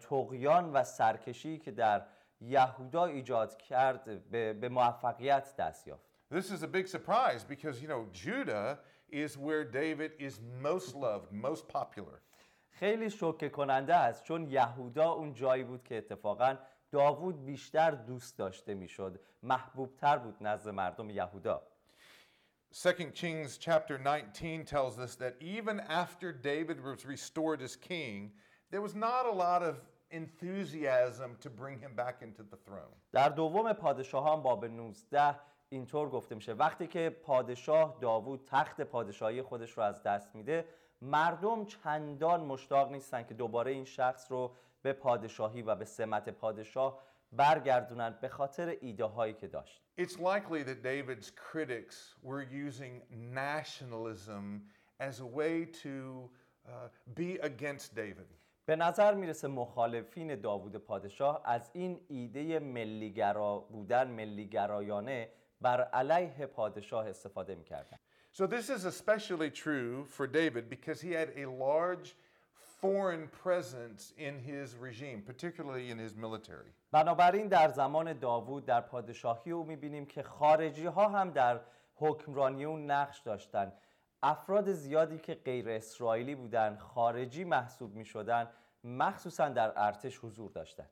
تقیان 0.00 0.72
و 0.72 0.84
سرکشی 0.84 1.58
که 1.58 1.70
در 1.70 2.06
یهودا 2.40 3.06
ایجاد 3.06 3.56
کرد 3.56 4.30
به, 4.30 4.52
به 4.52 4.68
موفقیت 4.68 5.56
دست 5.56 5.88
یافت 5.88 6.14
This 6.30 6.50
is 6.50 6.62
a 6.62 6.66
big 6.66 6.88
surprise 6.88 7.44
because, 7.44 7.80
you 7.82 7.86
know, 7.86 8.06
Judah 8.12 8.78
is 9.12 9.38
where 9.38 9.64
David 9.64 10.12
is 10.18 10.40
most 10.62 10.94
loved, 10.96 11.32
most 11.32 11.68
popular. 11.68 12.20
خیلی 12.70 13.10
شوکه 13.10 13.48
کننده 13.48 13.94
است 13.94 14.24
چون 14.24 14.50
یهودا 14.50 15.10
اون 15.10 15.34
جایی 15.34 15.64
بود 15.64 15.84
که 15.84 15.98
اتفاقا 15.98 16.56
داوود 16.94 17.44
بیشتر 17.44 17.90
دوست 17.90 18.38
داشته 18.38 18.74
می‌شد. 18.74 19.20
محبوبتر 19.42 20.18
بود 20.18 20.36
نزد 20.40 20.68
مردم 20.68 21.10
یهودا. 21.10 21.62
2 22.70 23.12
Kings 23.12 23.58
chapter 23.58 23.98
19 23.98 24.64
tells 24.64 24.98
us 24.98 25.16
that 25.16 25.34
even 25.40 25.80
after 25.80 26.32
David 26.32 26.78
was 26.80 27.04
restored 27.04 27.60
as 27.62 27.76
king, 27.76 28.32
there 28.70 28.80
was 28.80 28.94
not 28.94 29.26
a 29.26 29.34
lot 29.46 29.62
of 29.70 29.74
enthusiasm 30.10 31.30
to 31.44 31.50
bring 31.50 31.78
him 31.84 31.94
back 31.96 32.16
into 32.22 32.42
the 32.42 32.58
throne. 32.66 32.96
در 33.12 33.28
دوم 33.28 33.72
پادشاهان 33.72 34.42
باب 34.42 34.64
19 34.64 35.40
اینطور 35.68 36.08
گفته 36.08 36.34
میشه. 36.34 36.52
وقتی 36.52 36.86
که 36.86 37.10
پادشاه 37.10 37.98
داوود 38.00 38.44
تخت 38.46 38.80
پادشاهی 38.80 39.42
خودش 39.42 39.78
رو 39.78 39.82
از 39.82 40.02
دست 40.02 40.34
میده 40.34 40.64
مردم 41.04 41.64
چندان 41.64 42.40
مشتاق 42.40 42.92
نیستن 42.92 43.22
که 43.22 43.34
دوباره 43.34 43.70
این 43.70 43.84
شخص 43.84 44.32
رو 44.32 44.56
به 44.82 44.92
پادشاهی 44.92 45.62
و 45.62 45.74
به 45.74 45.84
سمت 45.84 46.28
پادشاه 46.28 47.02
برگردونن 47.32 48.18
به 48.20 48.28
خاطر 48.28 48.76
ایده 48.80 49.04
هایی 49.04 49.34
که 49.34 49.48
داشت 49.48 49.82
It's 50.00 50.16
likely 50.18 50.62
that 50.64 50.82
David's 50.82 51.30
critics 51.30 51.96
were 52.22 52.42
using 52.42 53.02
nationalism 53.34 54.44
as 55.00 55.20
a 55.20 55.26
way 55.40 55.66
to 55.82 55.94
uh, 56.66 56.88
be 57.14 57.38
against 57.42 57.94
David. 57.94 58.28
به 58.66 58.76
نظر 58.76 59.14
می‌رسه 59.14 59.48
مخالفین 59.48 60.40
داوود 60.40 60.76
پادشاه 60.76 61.42
از 61.44 61.70
این 61.72 62.00
ایده 62.08 62.58
ملیگرا 62.58 63.58
بودن 63.58 64.08
ملیگرایانه 64.10 65.28
بر 65.60 65.82
علیه 65.82 66.46
پادشاه 66.46 67.08
استفاده 67.08 67.54
می‌کردن 67.54 67.98
So 68.33 68.47
this 68.47 68.69
is 68.69 68.85
especially 68.85 69.49
true 69.49 70.05
for 70.05 70.27
David 70.27 70.69
because 70.69 71.01
he 71.01 71.11
had 71.11 71.29
a 71.35 71.45
large 71.49 72.15
foreign 72.81 73.27
presence 73.27 74.13
in 74.17 74.39
his 74.39 74.75
regime, 74.75 75.21
particularly 75.21 75.89
in 75.89 75.97
his 75.97 76.15
military. 76.15 76.71
بنابراین 76.91 77.47
در 77.47 77.69
زمان 77.69 78.13
داوود 78.13 78.65
در 78.65 78.81
پادشاهی 78.81 79.51
او 79.51 79.63
میبینیم 79.63 80.05
که 80.05 80.23
خارجی 80.23 80.85
ها 80.85 81.09
هم 81.09 81.31
در 81.31 81.59
حکمرانی 81.95 82.65
او 82.65 82.77
نقش 82.77 83.19
داشتن 83.19 83.71
افراد 84.23 84.73
زیادی 84.73 85.19
که 85.19 85.35
غیر 85.35 85.69
اسرائیلی 85.69 86.35
بودن 86.35 86.77
خارجی 86.77 87.43
محسوب 87.43 87.95
می 87.95 88.05
شدن 88.05 88.49
مخصوصا 88.83 89.49
در 89.49 89.73
ارتش 89.75 90.17
حضور 90.17 90.51
داشتن 90.51 90.85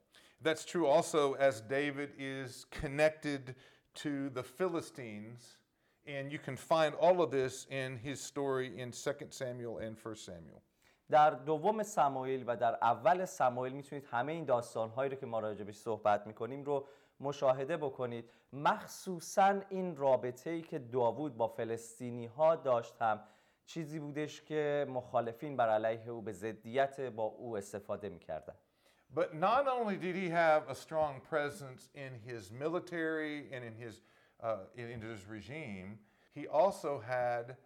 That's 0.44 0.66
true 0.66 0.86
also 0.86 1.34
as 1.34 1.62
David 1.62 2.12
is 2.20 2.66
connected 2.70 3.56
to 3.96 4.30
the 4.30 4.44
Philistines, 4.44 5.58
And 6.07 6.33
you 6.33 6.39
can 6.39 6.57
find 6.57 6.95
all 6.95 7.23
of 7.23 7.31
this 7.31 7.67
in 7.71 7.97
his 7.97 8.21
story 8.21 8.79
in 8.79 8.91
2 8.91 9.13
Samuel 9.31 9.79
and 9.79 9.97
1 9.97 10.17
Samuel. 10.17 10.63
در 11.11 11.31
دوم 11.31 11.83
سمایل 11.83 12.45
و 12.47 12.57
در 12.57 12.79
اول 12.83 13.25
سمایل 13.25 13.73
می‌تونید 13.73 14.05
همه 14.11 14.33
این 14.33 14.45
داستانهایی 14.45 15.11
رو 15.11 15.17
که 15.17 15.27
ما 15.27 15.41
راجبش 15.41 15.77
صحبت 15.77 16.27
می‌کنیم 16.27 16.65
رو 16.65 16.89
مشاهده 17.21 17.77
بکنید 17.77 18.31
مخصوصا 18.53 19.61
این 19.69 19.97
رابطه 19.97 20.51
ای 20.51 20.63
که 20.63 20.79
داوود 20.79 21.37
با 21.37 21.49
فلسطینی 21.49 22.27
ها 22.27 22.57
داشت 22.57 22.95
هم 23.01 23.21
چیزی 23.67 23.99
بودش 23.99 24.43
که 24.43 24.87
مخالفین 24.89 25.57
بر 25.57 25.69
علیه 25.69 26.09
او 26.09 26.23
به 26.23 26.33
ضدیت 26.33 27.01
با 27.01 27.23
او 27.23 27.57
استفاده 27.57 28.09
می‌کردن 28.09 28.55
But 29.15 29.35
not 29.35 29.69
only 29.69 29.97
did 29.97 30.17
he 30.17 30.31
have 30.31 30.63
a 30.69 30.75
strong 30.75 31.21
presence 31.21 31.91
in 31.95 32.13
his 32.27 32.51
military 32.51 33.53
and 33.53 33.63
in 33.63 33.75
his, 33.75 34.01
uh, 34.43 34.57
in, 34.77 34.91
in 34.91 35.01
his 35.01 35.27
regime, 35.27 35.99
he 36.35 36.47
also 36.47 37.01
had 37.01 37.57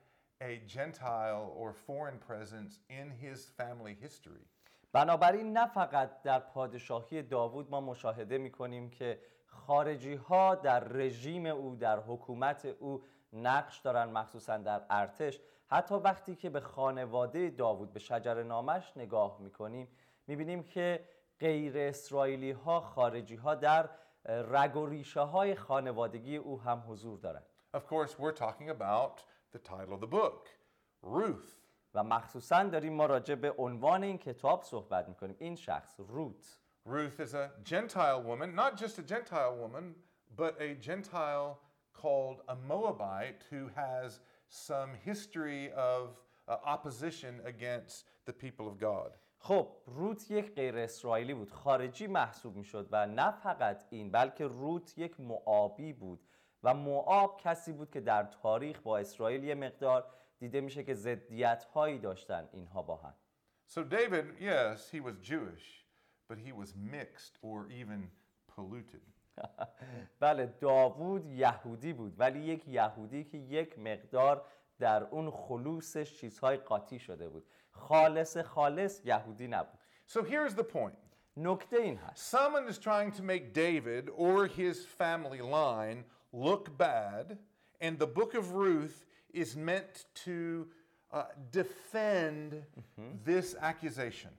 a 0.40 0.60
Gentile 0.66 1.52
or 1.56 1.72
foreign 1.72 2.18
presence 2.18 2.78
in 2.90 3.10
his 3.10 3.50
family 3.56 3.96
history. 4.00 4.46
بنابراین 4.92 5.52
نه 5.52 5.66
فقط 5.66 6.22
در 6.22 6.38
پادشاهی 6.38 7.22
داوود 7.22 7.70
ما 7.70 7.80
مشاهده 7.80 8.38
می‌کنیم 8.38 8.90
که 8.90 9.20
خارجی 9.46 10.14
ها 10.14 10.54
در 10.54 10.80
رژیم 10.80 11.46
او 11.46 11.76
در 11.76 11.98
حکومت 12.00 12.64
او 12.64 13.02
نقش 13.32 13.78
دارن 13.78 14.04
مخصوصا 14.04 14.56
در 14.56 14.82
ارتش 14.90 15.40
حتی 15.66 15.94
وقتی 15.94 16.36
که 16.36 16.50
به 16.50 16.60
خانواده 16.60 17.50
داوود 17.50 17.92
به 17.92 17.98
شجر 17.98 18.42
نامش 18.42 18.92
نگاه 18.96 19.36
می‌کنیم 19.40 19.88
می‌بینیم 20.26 20.62
که 20.62 21.04
غیر 21.40 21.78
اسرائیلی 21.78 22.50
ها 22.50 22.80
خارجی 22.80 23.36
ها 23.36 23.54
در 23.54 23.88
رگ 24.25 24.77
و 24.77 24.85
ریشه 24.85 25.19
های 25.21 25.55
خانوادگی 25.55 26.37
او 26.37 26.61
هم 26.61 26.83
حضور 26.87 27.19
دارند 27.19 27.45
Of 27.73 27.85
course, 27.87 28.19
we're 28.19 28.33
talking 28.33 28.69
about 28.69 29.23
the 29.53 29.59
title 29.59 29.93
of 29.93 30.01
the 30.01 30.07
book, 30.07 30.49
Ruth. 31.03 31.61
و 31.93 32.03
مخصوصا 32.03 32.63
داریم 32.63 32.93
ما 32.93 33.05
راجع 33.05 33.35
به 33.35 33.51
عنوان 33.57 34.03
این 34.03 34.17
کتاب 34.17 34.63
صحبت 34.63 35.09
میکنیم 35.09 35.35
این 35.39 35.55
شخص 35.55 35.99
روت 35.99 36.57
Ruth 36.85 37.19
is 37.19 37.33
a 37.35 37.51
Gentile 37.63 38.23
woman, 38.23 38.55
not 38.55 38.75
just 38.75 38.97
a 38.97 39.03
Gentile 39.03 39.55
woman, 39.55 39.93
but 40.35 40.59
a 40.59 40.73
Gentile 40.87 41.59
called 41.93 42.41
a 42.47 42.55
Moabite 42.55 43.43
who 43.51 43.69
has 43.75 44.19
some 44.49 44.89
history 45.05 45.71
of 45.73 46.17
uh, 46.47 46.57
opposition 46.65 47.39
against 47.45 48.05
the 48.25 48.33
people 48.33 48.67
of 48.67 48.79
God. 48.79 49.11
خب 49.38 49.68
روت 49.86 50.30
یک 50.30 50.54
غیر 50.54 50.78
اسرائیلی 50.78 51.34
بود. 51.34 51.50
خارجی 51.50 52.06
محسوب 52.06 52.56
می‌شد 52.56 52.88
و 52.90 53.06
نه 53.06 53.30
فقط 53.30 53.84
این 53.90 54.10
بلکه 54.10 54.46
روت 54.46 54.98
یک 54.98 55.20
معابی 55.20 55.92
بود. 55.92 56.20
و 56.62 56.74
معاب 56.74 57.40
کسی 57.40 57.72
بود 57.72 57.90
که 57.90 58.00
در 58.00 58.22
تاریخ 58.22 58.80
با 58.80 58.98
اسرائیل 58.98 59.44
یه 59.44 59.54
مقدار 59.54 60.04
دیده 60.38 60.60
میشه 60.60 60.84
که 60.84 60.94
ضدیت 60.94 61.64
هایی 61.64 61.98
داشتن 61.98 62.48
اینها 62.52 62.82
با 62.82 62.96
هم. 62.96 63.14
So 63.68 63.82
David, 63.82 64.26
yes, 64.40 64.90
he 64.90 65.00
was 65.00 65.16
Jewish, 65.30 65.66
but 66.28 66.38
he 66.38 66.52
was 66.52 66.74
mixed 66.76 67.34
or 67.42 67.66
even 67.80 68.10
polluted. 68.56 69.06
بله 70.20 70.46
داوود 70.46 71.26
یهودی 71.26 71.92
بود 71.92 72.20
ولی 72.20 72.40
یک 72.40 72.68
یهودی 72.68 73.24
که 73.24 73.38
یک 73.38 73.78
مقدار 73.78 74.46
در 74.78 75.04
اون 75.04 75.30
خلوصش 75.30 76.20
چیزهای 76.20 76.56
قاطی 76.56 76.98
شده 76.98 77.28
بود. 77.28 77.46
خالص 77.70 78.36
خالص 78.36 79.00
یهودی 79.04 79.48
نبود. 79.48 79.78
So 80.08 80.22
here's 80.22 80.54
the 80.54 80.64
point. 80.64 80.96
نکته 81.36 81.76
این 81.76 81.96
هست. 81.96 82.36
Someone 82.36 82.72
is 82.72 82.78
trying 82.78 83.12
to 83.12 83.22
make 83.22 83.52
David 83.54 84.08
or 84.16 84.46
his 84.46 84.84
family 84.84 85.40
line 85.40 86.04
look 86.32 86.78
bad, 86.78 87.38
and 87.80 87.98
the 87.98 88.06
book 88.06 88.34
of 88.34 88.52
Ruth 88.52 89.04
is 89.34 89.56
meant 89.56 90.06
to 90.24 90.66
uh, 91.12 91.24
defend 91.50 92.64
this 93.24 93.54
accusation. 93.60 94.32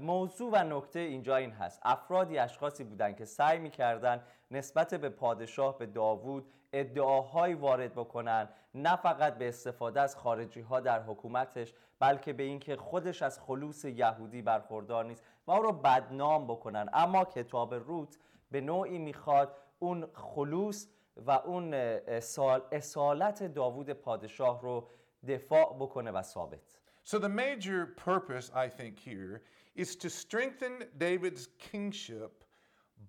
موضوع 0.00 0.50
و 0.52 0.64
نکته 0.64 0.98
اینجا 1.00 1.36
این 1.36 1.50
هست. 1.50 1.80
افرادی 1.82 2.38
اشخاصی 2.38 2.84
بودند 2.84 3.16
که 3.16 3.24
سعی 3.24 3.58
می‌کردن 3.58 4.22
نسبت 4.50 4.94
به 4.94 5.08
پادشاه 5.08 5.78
به 5.78 5.86
داوود 5.86 6.52
ادعاهایی 6.72 7.54
وارد 7.54 7.94
بکنن 7.94 8.48
نه 8.74 8.96
فقط 8.96 9.38
به 9.38 9.48
استفاده 9.48 10.00
از 10.00 10.16
خارجی 10.16 10.60
ها 10.60 10.80
در 10.80 11.02
حکومتش 11.02 11.74
بلکه 11.98 12.32
به 12.32 12.42
اینکه 12.42 12.76
خودش 12.76 13.22
از 13.22 13.40
خلوص 13.40 13.84
یهودی 13.84 14.42
برخوردار 14.42 15.04
نیست 15.04 15.24
و 15.46 15.50
او 15.50 15.62
رو 15.62 15.72
بدنام 15.72 16.46
بکنن. 16.46 16.88
اما 16.92 17.24
کتاب 17.24 17.74
روت 17.74 18.18
به 18.50 18.60
نوعی 18.60 18.98
می‌خواد 18.98 19.56
اون 19.78 20.06
خلوص 20.14 20.86
و 21.16 21.30
اون 21.30 21.74
اصال 21.74 22.62
اصالت 22.72 23.42
داوود 23.42 23.90
پادشاه 23.90 24.62
رو 24.62 24.88
دفاع 25.28 25.76
بکنه 25.80 26.10
و 26.10 26.22
ثابت. 26.22 26.80
So 27.04 27.18
the 27.18 27.28
major 27.28 27.86
purpose, 27.96 28.50
I 28.54 28.68
think, 28.68 28.98
here 28.98 29.42
is 29.74 29.96
to 29.96 30.08
strengthen 30.10 30.84
David's 30.98 31.48
kingship, 31.58 32.39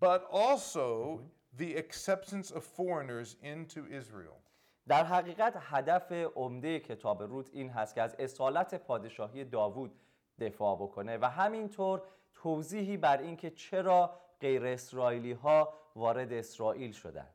but 0.00 0.26
also 0.30 1.20
the 1.56 1.76
acceptance 1.76 2.50
of 2.50 2.64
foreigners 2.64 3.36
into 3.42 3.86
Israel. 3.90 4.40
در 4.88 5.04
حقیقت 5.04 5.56
هدف 5.60 6.12
عمده 6.12 6.80
کتاب 6.80 7.22
روت 7.22 7.50
این 7.52 7.70
هست 7.70 7.94
که 7.94 8.02
از 8.02 8.16
اصالت 8.18 8.74
پادشاهی 8.74 9.44
داوود 9.44 10.00
دفاع 10.38 10.76
بکنه 10.76 11.18
و 11.18 11.24
همینطور 11.30 12.02
توضیحی 12.34 12.96
بر 12.96 13.18
اینکه 13.18 13.50
چرا 13.50 14.18
غیر 14.40 14.66
اسرائیلی 14.66 15.32
ها 15.32 15.74
وارد 15.96 16.32
اسرائیل 16.32 16.92
شدند. 16.92 17.34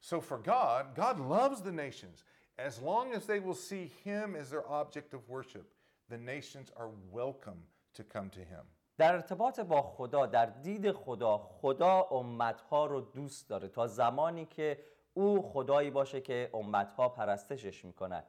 So 0.00 0.20
for 0.20 0.38
God, 0.38 0.94
God 0.96 1.20
loves 1.20 1.60
the 1.62 1.72
nations. 1.72 2.24
As 2.58 2.80
long 2.80 3.12
as 3.12 3.26
they 3.26 3.40
will 3.40 3.54
see 3.54 3.90
Him 4.04 4.34
as 4.34 4.50
their 4.50 4.66
object 4.68 5.14
of 5.14 5.28
worship, 5.28 5.66
the 6.08 6.18
nations 6.18 6.70
are 6.76 6.90
welcome 7.12 7.62
to 7.94 8.02
come 8.04 8.30
to 8.30 8.40
Him. 8.40 8.64
در 8.97 9.13
ارتباط 9.13 9.59
با 9.59 9.81
خدا 9.81 10.25
در 10.25 10.45
دید 10.45 10.91
خدا 10.91 11.37
خدا 11.37 12.01
امتها 12.01 12.85
رو 12.85 13.01
دوست 13.01 13.49
داره. 13.49 13.67
تا 13.67 13.87
زمانی 13.87 14.45
که 14.45 14.83
او 15.13 15.41
خدایی 15.41 15.91
باشه 15.91 16.21
که 16.21 16.49
امتها 16.53 17.09
پرستشش 17.09 17.85
می‌کنن. 17.85 18.23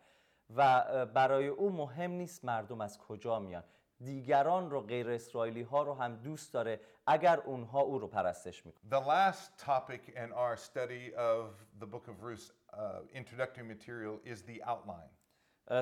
و 0.57 1.07
برای 1.07 1.49
او 1.49 1.73
مهم 1.73 2.11
نیست 2.11 2.45
مردم 2.45 2.81
از 2.81 2.99
کجا 2.99 3.39
میان. 3.39 3.65
دیگران 4.01 4.71
رو 4.71 4.81
غیر 4.81 5.11
اسرائیلی 5.11 5.63
ها 5.63 5.83
رو 5.83 5.95
هم 5.95 6.17
دوست 6.17 6.55
داره 6.55 6.81
اگر 7.07 7.41
اونها 7.41 7.81
او 7.81 7.99
رو 7.99 8.09
پرستش 8.09 8.67
می‌کنن. 8.67 8.91
The 8.91 9.05
last 9.05 9.65
topic 9.67 10.17
in 10.17 10.33
our 10.33 10.57
study 10.57 11.15
of 11.15 11.45
the 11.81 11.87
book 11.87 12.09
of 12.09 12.23
Ruth 12.23 12.51
uh, 12.73 12.79
introductory 13.15 13.65
material 13.65 14.21
is 14.25 14.43
the 14.43 14.63
outline. 14.65 15.11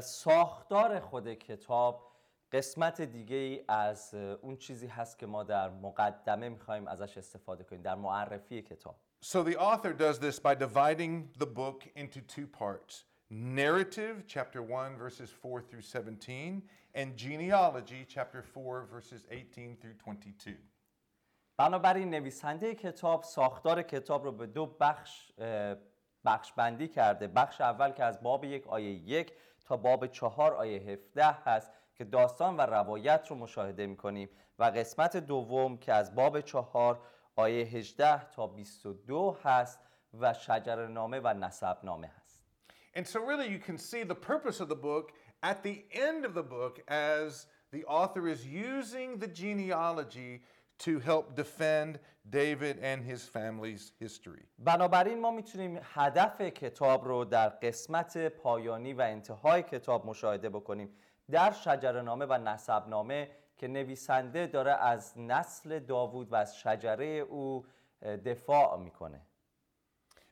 ساختار 0.02 1.00
خود 1.00 1.34
کتاب 1.34 2.13
قسمت 2.54 3.00
دیگه 3.00 3.36
ای 3.36 3.64
از 3.68 4.14
اون 4.14 4.56
چیزی 4.56 4.86
هست 4.86 5.18
که 5.18 5.26
ما 5.26 5.42
در 5.42 5.70
مقدمه 5.70 6.48
می‌خوایم 6.48 6.88
ازش 6.88 7.18
استفاده 7.18 7.64
کنیم 7.64 7.82
در 7.82 7.94
معرفی 7.94 8.62
کتاب 8.62 8.96
So 9.24 9.42
the 9.42 9.56
author 9.56 9.92
does 9.92 10.18
this 10.18 10.38
by 10.38 10.54
dividing 10.54 11.12
the 11.38 11.46
book 11.46 11.78
into 11.96 12.20
two 12.34 12.46
parts. 12.46 13.04
Narrative, 13.30 14.14
chapter 14.26 14.60
1, 14.62 14.98
verses 14.98 15.30
4 15.30 15.62
through 15.62 15.80
17, 15.80 16.62
and 16.94 17.16
genealogy, 17.16 18.04
chapter 18.06 18.42
4, 18.42 18.86
verses 18.92 19.26
18 19.30 19.76
through 19.80 19.94
22. 19.94 20.56
بنابراین 21.56 22.10
نویسنده 22.10 22.74
کتاب 22.74 23.22
ساختار 23.22 23.82
کتاب 23.82 24.24
رو 24.24 24.32
به 24.32 24.46
دو 24.46 24.66
بخش 24.66 25.32
بخش 26.24 26.52
بندی 26.52 26.88
کرده 26.88 27.28
بخش 27.28 27.60
اول 27.60 27.90
که 27.90 28.04
از 28.04 28.22
باب 28.22 28.44
یک 28.44 28.66
آیه 28.66 28.90
یک 28.90 29.32
تا 29.64 29.76
باب 29.76 30.06
چهار 30.06 30.54
آیه 30.54 30.80
17 30.80 31.24
هست 31.24 31.70
که 31.94 32.04
داستان 32.04 32.56
و 32.56 32.60
روایت 32.60 33.26
رو 33.30 33.36
مشاهده 33.36 33.86
می‌کنیم. 33.86 34.28
و 34.58 34.64
قسمت 34.64 35.16
دوم 35.16 35.76
که 35.76 35.92
از 35.92 36.14
باب 36.14 36.40
چهار 36.40 37.00
آیه 37.36 37.64
18 37.64 38.30
تا 38.30 38.46
22 38.46 39.36
هست 39.42 39.80
و 40.20 40.34
شجر 40.34 40.86
نامه 40.86 41.20
و 41.20 41.34
نسب 41.34 41.78
نامه 41.82 42.06
هست. 42.06 42.44
And 42.96 43.06
so 43.06 43.20
really 43.20 43.48
you 43.48 43.58
can 43.58 43.78
see 43.78 44.04
the 44.04 44.14
purpose 44.14 44.60
of 44.60 44.68
the 44.68 44.80
book 44.88 45.12
at 45.42 45.62
the 45.62 45.84
end 46.08 46.24
of 46.24 46.34
the 46.34 46.42
book 46.42 46.74
as 46.88 47.46
the 47.72 47.84
author 47.84 48.28
is 48.28 48.46
using 48.46 49.18
the 49.18 49.26
genealogy 49.26 50.42
to 50.78 50.92
help 51.00 51.34
defend 51.34 51.98
David 52.30 52.78
and 52.90 53.02
his 53.10 53.28
family's 53.28 53.92
history. 54.00 54.46
بنابراین 54.58 55.20
ما 55.20 55.30
می‌تونیم 55.30 55.80
هدف 55.82 56.40
کتاب 56.40 57.04
رو 57.04 57.24
در 57.24 57.48
قسمت 57.48 58.28
پایانی 58.28 58.92
و 58.92 59.00
انتهای 59.00 59.62
کتاب 59.62 60.06
مشاهده 60.06 60.48
بکنیم. 60.48 60.96
در 61.30 61.52
شجرنامه 61.52 62.26
و 62.26 62.38
نسبنامه 62.38 63.30
که 63.56 63.68
نویسنده 63.68 64.46
داره 64.46 64.72
از 64.72 65.18
نسل 65.18 65.78
داوود 65.78 66.32
و 66.32 66.34
از 66.34 66.58
شجره 66.58 67.06
او 67.06 67.66
دفاع 68.02 68.78
می‌کنه. 68.78 69.20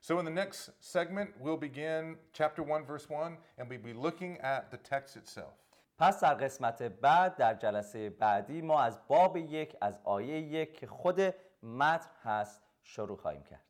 So 0.01 0.19
in 0.19 0.25
the 0.25 0.31
next 0.31 0.71
segment, 0.81 1.31
we'll 1.41 1.63
begin 1.71 2.19
chapter 2.33 2.63
1, 2.63 2.87
verse 2.87 3.09
1, 3.09 3.39
and 3.59 3.69
we'll 3.69 3.79
be 3.79 3.93
looking 3.93 4.41
at 4.41 4.71
the 4.71 4.79
text 4.91 5.17
itself. 5.17 5.55
پس 5.99 6.21
در 6.21 6.35
قسمت 6.35 6.83
بعد 6.83 7.37
در 7.37 7.55
جلسه 7.55 8.11
بعدی 8.11 8.63
ما 8.63 8.81
از 8.81 9.01
باب 9.09 9.37
یک 9.37 9.77
از 9.81 10.01
آیه 10.05 10.41
یک 10.41 10.79
که 10.79 10.87
خود 10.87 11.21
متن 11.63 12.11
هست 12.23 12.63
شروع 12.83 13.17
خواهیم 13.17 13.43
کرد. 13.43 13.65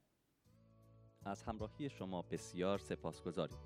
از 1.24 1.42
همراهی 1.42 1.88
شما 1.88 2.22
بسیار 2.22 2.78
سپاسگزاریم. 2.78 3.58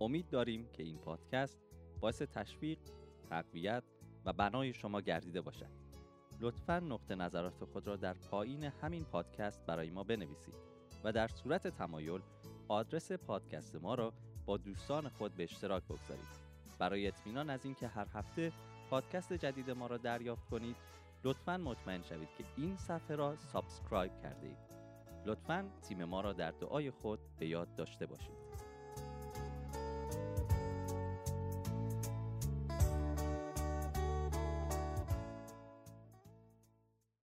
امید 0.00 0.28
داریم 0.28 0.68
که 0.72 0.82
این 0.82 0.98
پادکست 0.98 1.60
باعث 2.00 2.22
تشویق 2.22 2.78
تقویت 3.30 3.82
و 4.24 4.32
بنای 4.32 4.72
شما 4.72 5.00
گردیده 5.00 5.40
باشد. 5.40 5.70
لطفا 6.40 6.78
نقطه 6.78 7.14
نظرات 7.14 7.64
خود 7.64 7.86
را 7.86 7.96
در 7.96 8.14
پایین 8.14 8.64
همین 8.64 9.04
پادکست 9.04 9.66
برای 9.66 9.90
ما 9.90 10.04
بنویسید 10.04 10.54
و 11.04 11.12
در 11.12 11.28
صورت 11.28 11.68
تمایل 11.68 12.20
آدرس 12.68 13.12
پادکست 13.12 13.76
ما 13.76 13.94
را 13.94 14.12
با 14.46 14.56
دوستان 14.56 15.08
خود 15.08 15.34
به 15.34 15.42
اشتراک 15.42 15.82
بگذارید. 15.82 16.52
برای 16.78 17.06
اطمینان 17.06 17.50
از 17.50 17.64
اینکه 17.64 17.88
هر 17.88 18.06
هفته 18.14 18.52
پادکست 18.90 19.32
جدید 19.32 19.70
ما 19.70 19.86
را 19.86 19.96
دریافت 19.96 20.48
کنید 20.48 20.76
لطفا 21.24 21.56
مطمئن 21.56 22.02
شوید 22.02 22.28
که 22.38 22.44
این 22.56 22.76
صفحه 22.76 23.16
را 23.16 23.36
subscribe 23.36 24.12
کرده 24.22 24.46
اید. 24.46 24.58
لطفا 25.26 25.70
تیم 25.82 26.04
ما 26.04 26.20
را 26.20 26.32
در 26.32 26.50
دعای 26.50 26.90
خود 26.90 27.20
به 27.38 27.46
یاد 27.46 27.74
داشته 27.74 28.06
باشید. 28.06 28.41